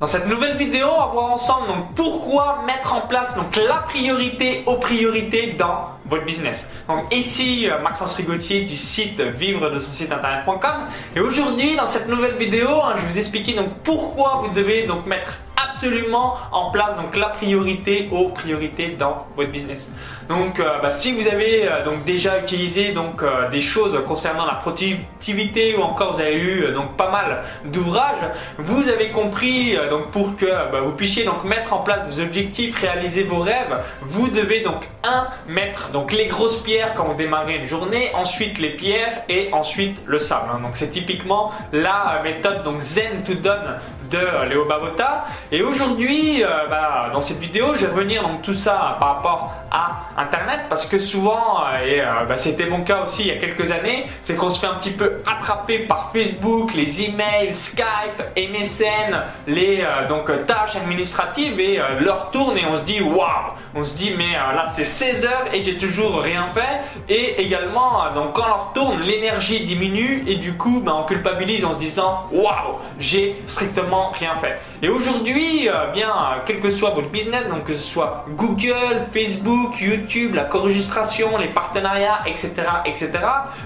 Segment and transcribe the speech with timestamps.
[0.00, 3.82] Dans cette nouvelle vidéo, on va voir ensemble donc pourquoi mettre en place donc la
[3.86, 6.70] priorité aux priorités dans votre business.
[6.88, 11.84] Donc ici euh, Maxence Rigotier du site vivre de son site internet.com et aujourd'hui dans
[11.84, 15.34] cette nouvelle vidéo, hein, je vais vous expliquer donc pourquoi vous devez donc mettre
[15.80, 19.92] absolument en place donc la priorité aux priorités dans votre business.
[20.28, 24.44] Donc, euh, bah, si vous avez euh, donc déjà utilisé donc euh, des choses concernant
[24.44, 30.10] la productivité ou encore vous avez eu donc pas mal d'ouvrages, vous avez compris donc
[30.10, 34.28] pour que bah, vous puissiez donc mettre en place vos objectifs, réaliser vos rêves, vous
[34.28, 38.70] devez donc un mettre donc les grosses pierres quand vous démarrez une journée, ensuite les
[38.76, 40.50] pierres et ensuite le sable.
[40.52, 40.60] Hein.
[40.60, 45.24] Donc c'est typiquement la méthode donc Zen to Done de Léo Babota.
[45.52, 49.54] Et aujourd'hui, euh, bah, dans cette vidéo, je vais revenir donc tout ça par rapport
[49.70, 53.30] à Internet parce que souvent, euh, et euh, bah, c'était mon cas aussi il y
[53.30, 57.54] a quelques années, c'est qu'on se fait un petit peu attraper par Facebook, les emails,
[57.54, 63.84] Skype, MSN, les donc tâches administratives et leur tourne et on se dit waouh, on
[63.84, 67.12] se dit mais là c'est 16 heures et j'ai toujours rien fait.
[67.12, 71.74] Et également donc quand leur tourne l'énergie diminue et du coup bah, on culpabilise en
[71.74, 72.78] se disant waouh!
[72.98, 74.60] J'ai strictement rien fait.
[74.82, 76.12] Et aujourd'hui, euh, bien,
[76.46, 81.48] quel que soit votre business, donc que ce soit Google, Facebook, YouTube, la co-registration, les
[81.48, 82.52] partenariats, etc.,
[82.86, 83.10] etc.,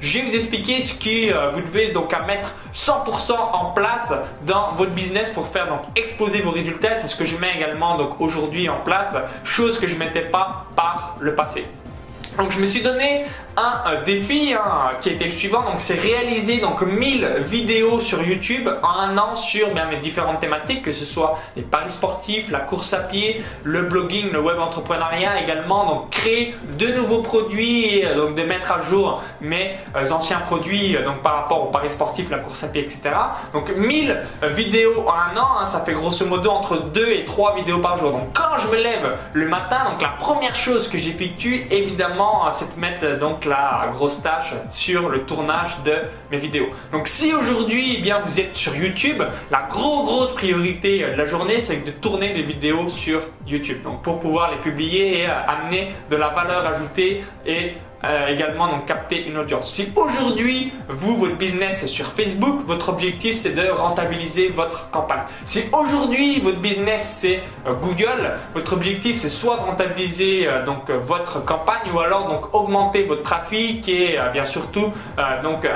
[0.00, 4.14] je vais vous expliquer ce que euh, vous devez donc à mettre 100% en place
[4.46, 6.96] dans votre business pour faire donc exploser vos résultats.
[6.98, 9.14] C'est ce que je mets également donc aujourd'hui en place,
[9.44, 11.64] chose que je mettais pas par le passé.
[12.40, 13.26] Donc je me suis donné
[13.58, 18.66] un défi hein, qui était le suivant, donc c'est réaliser donc 1000 vidéos sur YouTube
[18.82, 22.94] en un an sur mes différentes thématiques, que ce soit les paris sportifs, la course
[22.94, 28.34] à pied, le blogging, le web entrepreneuriat également, donc créer de nouveaux produits euh, donc
[28.36, 32.30] de mettre à jour mes euh, anciens produits euh, donc par rapport aux paris sportifs,
[32.30, 33.10] la course à pied, etc.
[33.52, 34.16] Donc 1000
[34.54, 37.98] vidéos en un an, hein, ça fait grosso modo entre 2 et 3 vidéos par
[37.98, 38.12] jour.
[38.12, 42.74] Donc quand je me lève le matin, donc la première chose que j'effectue évidemment c'est
[42.74, 45.94] de mettre donc la grosse tâche sur le tournage de
[46.30, 46.68] mes vidéos.
[46.92, 51.60] Donc si aujourd'hui eh vous êtes sur YouTube, la grosse grosse priorité de la journée
[51.60, 53.82] c'est de tourner des vidéos sur YouTube.
[53.82, 58.66] Donc pour pouvoir les publier et euh, amener de la valeur ajoutée et euh, également
[58.68, 59.74] donc capter une audience.
[59.74, 65.20] Si aujourd'hui vous votre business est sur Facebook, votre objectif c'est de rentabiliser votre campagne.
[65.44, 70.90] Si aujourd'hui votre business c'est euh, Google, votre objectif c'est soit de rentabiliser euh, donc
[70.90, 74.92] votre campagne ou alors donc augmenter votre trafic et bien surtout
[75.42, 75.68] donc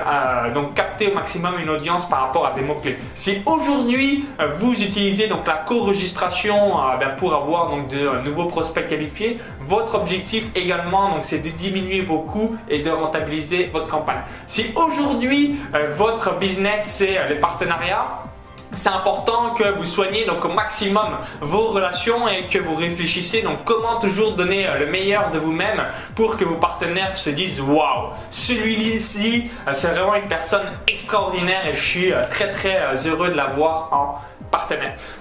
[0.55, 2.97] donc capter au maximum une audience par rapport à des mots clés.
[3.17, 4.25] Si aujourd'hui
[4.59, 10.45] vous utilisez donc la co-registration ben, pour avoir donc de nouveaux prospects qualifiés, votre objectif
[10.55, 12.13] également donc c'est de diminuer vos
[12.69, 14.22] et de rentabiliser votre campagne.
[14.47, 18.22] Si aujourd'hui euh, votre business c'est euh, les partenariats,
[18.72, 23.64] c'est important que vous soignez donc au maximum vos relations et que vous réfléchissez donc
[23.64, 25.82] comment toujours donner euh, le meilleur de vous-même
[26.16, 31.84] pour que vos partenaires se disent waouh celui-ci c'est vraiment une personne extraordinaire et je
[31.84, 34.16] suis très très heureux de l'avoir en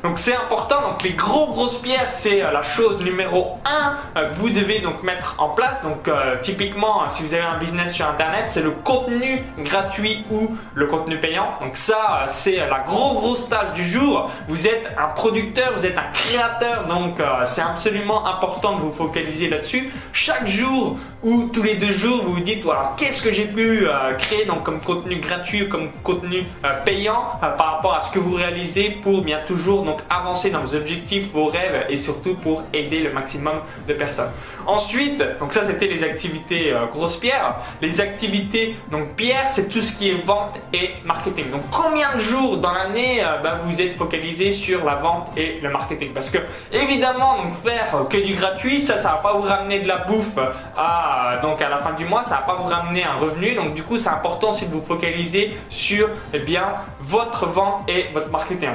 [0.03, 4.29] Donc c'est important, donc les gros grosses pierres, c'est euh, la chose numéro 1 euh,
[4.29, 5.81] que vous devez donc mettre en place.
[5.83, 10.55] Donc euh, typiquement, si vous avez un business sur internet, c'est le contenu gratuit ou
[10.73, 11.53] le contenu payant.
[11.61, 14.29] Donc ça, c'est la gros grosse tâche du jour.
[14.47, 19.49] Vous êtes un producteur, vous êtes un créateur, donc c'est absolument important de vous focaliser
[19.49, 19.91] là-dessus.
[20.11, 23.87] Chaque jour ou tous les deux jours, vous vous dites voilà, qu'est-ce que j'ai pu
[24.17, 26.43] créer donc comme contenu gratuit ou comme contenu
[26.85, 30.75] payant par rapport à ce que vous réalisez pour bien toujours donc avancer dans vos
[30.75, 33.55] objectifs, vos rêves et surtout pour aider le maximum
[33.88, 34.31] de personnes.
[34.66, 37.55] Ensuite, donc ça c'était les activités euh, grosses pierres.
[37.81, 41.49] Les activités donc pierres, c'est tout ce qui est vente et marketing.
[41.51, 45.59] Donc combien de jours dans l'année euh, bah, vous êtes focalisé sur la vente et
[45.61, 46.13] le marketing?
[46.13, 46.39] Parce que
[46.72, 50.38] évidemment donc faire que du gratuit, ça ça va pas vous ramener de la bouffe
[50.77, 53.53] à donc à la fin du mois, ça va pas vous ramener un revenu.
[53.55, 56.63] Donc du coup, c'est important si vous focalisez sur eh bien
[57.01, 58.69] votre vente et votre marketing.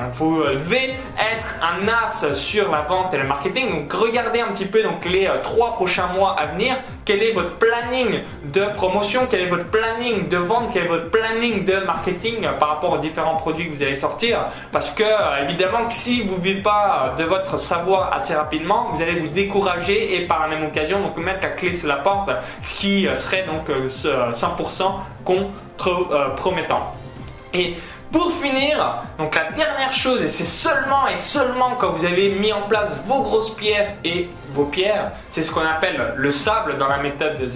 [0.55, 3.71] Devez être un as sur la vente et le marketing.
[3.71, 6.77] Donc regardez un petit peu donc les euh, trois prochains mois à venir.
[7.05, 8.23] Quel est votre planning
[8.53, 9.27] de promotion?
[9.31, 10.71] Quel est votre planning de vente?
[10.73, 13.95] Quel est votre planning de marketing euh, par rapport aux différents produits que vous allez
[13.95, 14.47] sortir?
[14.73, 18.89] Parce que euh, évidemment que si vous ne vivez pas de votre savoir assez rapidement,
[18.93, 21.97] vous allez vous décourager et par la même occasion donc mettre la clé sur la
[21.97, 22.31] porte,
[22.63, 24.83] ce qui serait donc 100%
[25.25, 26.95] contre promettant.
[27.55, 27.77] Et
[28.11, 32.53] pour finir, donc la dernière chose, et c'est seulement et seulement quand vous avez mis
[32.53, 36.89] en place vos grosses pierres et vos pierres, c'est ce qu'on appelle le sable dans
[36.89, 37.47] la méthode de.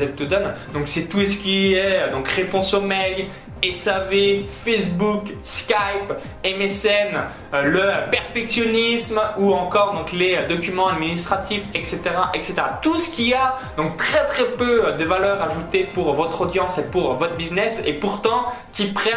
[0.75, 3.27] Donc c'est tout ce qui est donc réponse aux mails,
[3.71, 6.13] SAV, Facebook, Skype,
[6.45, 7.17] MSN,
[7.55, 12.01] euh, le perfectionnisme ou encore donc les documents administratifs, etc.,
[12.35, 12.55] etc.
[12.81, 16.85] Tout ce qui a donc très très peu de valeur ajoutée pour votre audience et
[16.85, 19.11] pour votre business et pourtant qui prend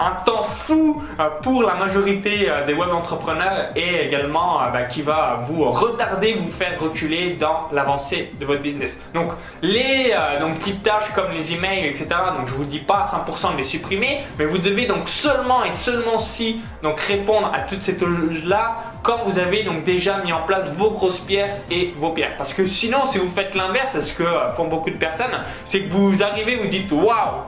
[0.00, 5.02] un temps fou euh, pour la majorité euh, des web entrepreneurs et également bah, qui
[5.02, 8.98] va vous retarder, vous faire reculer dans l'avancée de votre business.
[9.14, 9.32] Donc
[9.62, 12.06] les donc, petites tâches comme les emails, etc.
[12.36, 15.64] Donc je vous dis pas à 100% de les supprimer, mais vous devez donc seulement
[15.64, 20.18] et seulement si donc répondre à toutes ces choses là quand vous avez donc déjà
[20.24, 22.36] mis en place vos grosses pierres et vos pierres.
[22.38, 24.24] Parce que sinon, si vous faites l'inverse, ce que
[24.56, 27.42] font beaucoup de personnes, c'est que vous arrivez, vous dites waouh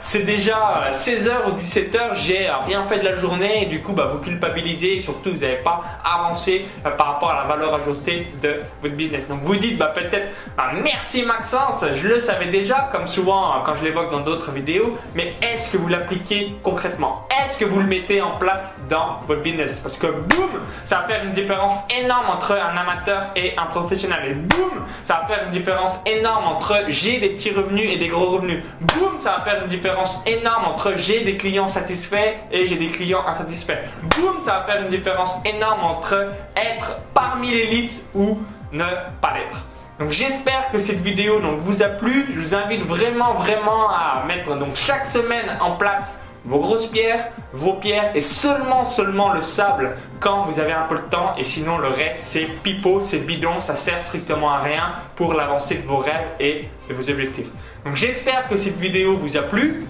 [0.00, 4.08] c'est déjà 16h ou 17h, j'ai rien fait de la journée et du coup bah,
[4.10, 8.26] vous culpabilisez et surtout vous n'avez pas avancé euh, par rapport à la valeur ajoutée
[8.42, 9.28] de votre business.
[9.28, 13.58] Donc vous dites bah, peut-être bah, merci Maxence, je le savais déjà comme souvent euh,
[13.66, 17.28] quand je l'évoque dans d'autres vidéos, mais est-ce que vous l'appliquez concrètement?
[17.44, 19.80] Est-ce que vous le mettez en place dans votre business?
[19.80, 20.48] Parce que boum,
[20.86, 24.30] ça va faire une différence énorme entre un amateur et un professionnel.
[24.30, 28.08] Et boum, ça va faire une différence énorme entre j'ai des petits revenus et des
[28.08, 28.64] gros revenus.
[28.80, 29.89] Boum, ça va faire une différence
[30.26, 33.80] énorme entre j'ai des clients satisfaits et j'ai des clients insatisfaits.
[34.02, 38.38] Boum, ça va faire une différence énorme entre être parmi l'élite ou
[38.72, 38.84] ne
[39.20, 39.64] pas l'être.
[39.98, 42.26] Donc j'espère que cette vidéo donc, vous a plu.
[42.34, 47.28] Je vous invite vraiment vraiment à mettre donc chaque semaine en place vos grosses pierres,
[47.52, 51.44] vos pierres et seulement seulement le sable quand vous avez un peu de temps et
[51.44, 55.86] sinon le reste c'est pipeau, c'est bidon, ça sert strictement à rien pour l'avancée de
[55.86, 57.48] vos rêves et de vos objectifs.
[57.84, 59.86] Donc j'espère que cette vidéo vous a plu.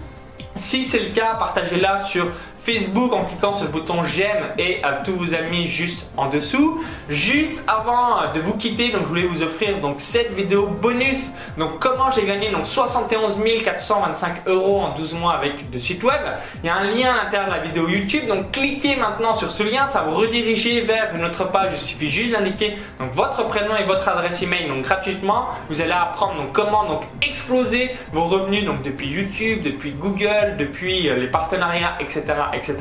[0.57, 2.27] Si c'est le cas, partagez-la sur
[2.63, 6.83] Facebook en cliquant sur le bouton j'aime et à tous vos amis juste en dessous.
[7.09, 11.31] Juste avant de vous quitter, donc je voulais vous offrir donc cette vidéo bonus.
[11.57, 16.21] Donc comment j'ai gagné donc 71 425 euros en 12 mois avec de site web.
[16.63, 18.27] Il y a un lien à l'intérieur de la vidéo YouTube.
[18.29, 21.73] Donc cliquez maintenant sur ce lien, ça vous rediriger vers une autre page.
[21.75, 25.47] Il suffit juste d'indiquer donc votre prénom et votre adresse email donc gratuitement.
[25.71, 31.09] Vous allez apprendre donc comment donc exploser vos revenus donc depuis YouTube, depuis Google, depuis
[31.09, 32.77] euh, les partenariats, etc etc.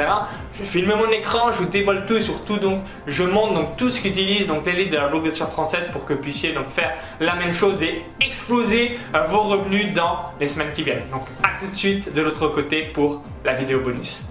[0.58, 3.90] Je filme mon écran, je vous dévoile tout et surtout donc je montre donc tout
[3.90, 7.36] ce qu'utilise donc l'élite de la blogosphere française pour que vous puissiez donc faire la
[7.36, 11.10] même chose et exploser euh, vos revenus dans les semaines qui viennent.
[11.12, 14.29] Donc à tout de suite de l'autre côté pour la vidéo bonus.